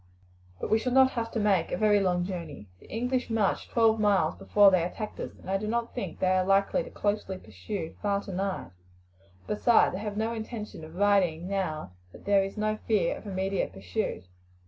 But 0.59 0.71
we 0.71 0.79
shall 0.79 0.93
not 0.93 1.11
have 1.11 1.29
to 1.29 1.39
make 1.39 1.71
a 1.71 1.77
very 1.77 1.99
long 1.99 2.25
journey. 2.25 2.67
The 2.79 2.89
English 2.91 3.29
marched 3.29 3.69
twelve 3.69 3.99
miles 3.99 4.33
before 4.33 4.71
they 4.71 4.81
attacked 4.81 5.19
us, 5.19 5.37
and 5.39 5.47
I 5.47 5.57
do 5.59 5.67
not 5.67 5.93
think 5.93 6.17
they 6.17 6.31
are 6.31 6.43
likely 6.43 6.81
to 6.83 6.89
closely 6.89 7.37
pursue 7.37 7.93
far 8.01 8.19
tonight; 8.19 8.71
besides, 9.45 9.95
I 9.95 9.99
have 9.99 10.17
no 10.17 10.33
intention 10.33 10.83
of 10.83 10.95
riding 10.95 11.47
now 11.47 11.91
that 12.13 12.25
there 12.25 12.43
is 12.43 12.57
no 12.57 12.77
fear 12.87 13.15
of 13.15 13.27
immediate 13.27 13.73
pursuit. 13.73 14.23